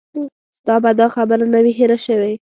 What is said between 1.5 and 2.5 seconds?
نه وي هېره شوې.